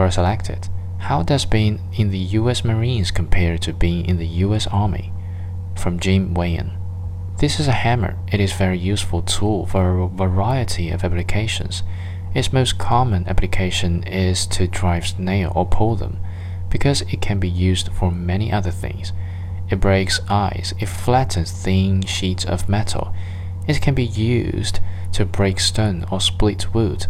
who 0.00 0.06
are 0.06 0.10
selected. 0.10 0.68
How 0.98 1.22
does 1.22 1.44
being 1.44 1.80
in 1.92 2.10
the 2.10 2.18
U.S. 2.40 2.64
Marines 2.64 3.10
compare 3.10 3.58
to 3.58 3.74
being 3.74 4.06
in 4.06 4.16
the 4.16 4.26
U.S. 4.44 4.66
Army? 4.68 5.12
From 5.76 6.00
Jim 6.00 6.32
Wayne. 6.32 6.72
This 7.38 7.60
is 7.60 7.68
a 7.68 7.72
hammer. 7.72 8.16
It 8.32 8.40
is 8.40 8.52
a 8.52 8.56
very 8.56 8.78
useful 8.78 9.22
tool 9.22 9.66
for 9.66 9.98
a 9.98 10.08
variety 10.08 10.90
of 10.90 11.04
applications. 11.04 11.82
Its 12.34 12.52
most 12.52 12.78
common 12.78 13.28
application 13.28 14.02
is 14.04 14.46
to 14.46 14.66
drive 14.66 15.18
nails 15.18 15.52
or 15.54 15.66
pull 15.66 15.96
them, 15.96 16.18
because 16.70 17.02
it 17.02 17.20
can 17.20 17.38
be 17.38 17.48
used 17.48 17.92
for 17.92 18.10
many 18.10 18.50
other 18.50 18.70
things. 18.70 19.12
It 19.68 19.80
breaks 19.80 20.20
ice, 20.28 20.72
it 20.78 20.86
flattens 20.86 21.52
thin 21.52 22.02
sheets 22.02 22.44
of 22.44 22.68
metal. 22.68 23.14
It 23.68 23.82
can 23.82 23.94
be 23.94 24.06
used 24.06 24.80
to 25.12 25.24
break 25.24 25.60
stone 25.60 26.06
or 26.10 26.20
split 26.20 26.72
wood. 26.72 27.06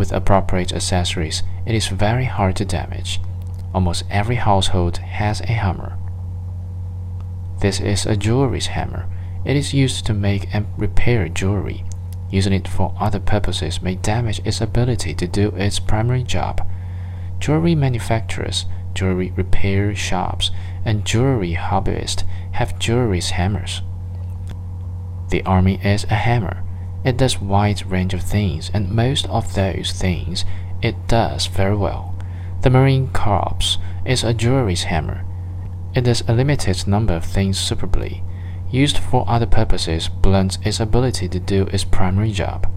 With 0.00 0.12
appropriate 0.12 0.72
accessories, 0.72 1.42
it 1.66 1.74
is 1.74 1.88
very 1.88 2.24
hard 2.24 2.56
to 2.56 2.64
damage. 2.64 3.20
Almost 3.74 4.04
every 4.08 4.36
household 4.36 4.96
has 4.96 5.42
a 5.42 5.52
hammer. 5.52 5.98
This 7.60 7.80
is 7.80 8.06
a 8.06 8.16
jeweler's 8.16 8.68
hammer. 8.68 9.04
It 9.44 9.56
is 9.56 9.74
used 9.74 10.06
to 10.06 10.14
make 10.14 10.54
and 10.54 10.66
repair 10.78 11.28
jewelry. 11.28 11.84
Using 12.30 12.54
it 12.54 12.66
for 12.66 12.94
other 12.98 13.20
purposes 13.20 13.82
may 13.82 13.96
damage 13.96 14.40
its 14.42 14.62
ability 14.62 15.12
to 15.16 15.26
do 15.26 15.48
its 15.48 15.78
primary 15.78 16.22
job. 16.22 16.66
Jewelry 17.38 17.74
manufacturers, 17.74 18.64
jewelry 18.94 19.34
repair 19.36 19.94
shops, 19.94 20.50
and 20.82 21.04
jewelry 21.04 21.52
hobbyists 21.56 22.24
have 22.52 22.78
jeweler's 22.78 23.32
hammers. 23.32 23.82
The 25.28 25.42
army 25.42 25.78
is 25.84 26.04
a 26.04 26.14
hammer. 26.14 26.62
It 27.04 27.16
does 27.16 27.40
wide 27.40 27.86
range 27.86 28.14
of 28.14 28.22
things, 28.22 28.70
and 28.74 28.90
most 28.90 29.26
of 29.28 29.54
those 29.54 29.92
things 29.92 30.44
it 30.82 31.08
does 31.08 31.46
very 31.46 31.76
well. 31.76 32.14
The 32.62 32.70
Marine 32.70 33.08
Corps 33.12 33.78
is 34.04 34.22
a 34.22 34.34
jeweler's 34.34 34.84
hammer. 34.84 35.24
It 35.94 36.02
does 36.02 36.22
a 36.28 36.34
limited 36.34 36.86
number 36.86 37.14
of 37.14 37.24
things 37.24 37.58
superbly 37.58 38.22
used 38.70 38.98
for 38.98 39.24
other 39.28 39.46
purposes, 39.46 40.08
blunts 40.08 40.58
its 40.64 40.80
ability 40.80 41.28
to 41.28 41.40
do 41.40 41.66
its 41.72 41.84
primary 41.84 42.30
job. 42.30 42.70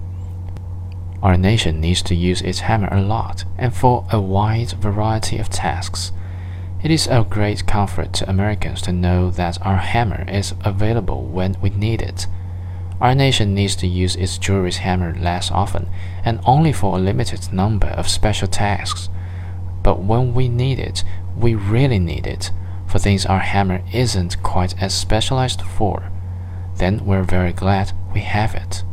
Our 1.22 1.38
nation 1.38 1.80
needs 1.80 2.02
to 2.04 2.16
use 2.16 2.42
its 2.42 2.62
hammer 2.62 2.90
a 2.92 3.02
lot 3.02 3.46
and 3.58 3.74
for 3.74 4.06
a 4.12 4.20
wide 4.20 4.72
variety 4.72 5.38
of 5.38 5.50
tasks. 5.50 6.12
It 6.84 6.92
is 6.92 7.08
a 7.08 7.26
great 7.30 7.66
comfort 7.66 8.12
to 8.14 8.30
Americans 8.30 8.82
to 8.84 8.92
know 8.92 9.30
that 9.32 9.66
our 9.66 9.78
hammer 9.78 10.26
is 10.28 10.54
available 10.66 11.24
when 11.24 11.56
we 11.62 11.70
need 11.70 12.02
it. 12.02 12.28
Our 13.04 13.14
nation 13.14 13.54
needs 13.54 13.76
to 13.76 13.88
use 13.88 14.16
its 14.16 14.38
jeweler's 14.38 14.78
hammer 14.78 15.14
less 15.14 15.52
often 15.52 15.90
and 16.24 16.40
only 16.46 16.72
for 16.72 16.96
a 16.96 17.02
limited 17.02 17.52
number 17.52 17.88
of 17.88 18.08
special 18.08 18.48
tasks. 18.48 19.10
But 19.84 20.02
when 20.02 20.34
we 20.34 20.48
need 20.48 20.80
it, 20.80 21.04
we 21.38 21.54
really 21.54 22.00
need 22.00 22.26
it 22.26 22.50
for 22.88 23.00
things 23.00 23.26
our 23.26 23.40
hammer 23.40 23.84
isn't 23.92 24.42
quite 24.42 24.82
as 24.82 24.94
specialized 24.94 25.64
for, 25.64 26.10
then 26.78 27.06
we're 27.06 27.24
very 27.24 27.52
glad 27.52 27.92
we 28.14 28.22
have 28.22 28.56
it. 28.56 28.86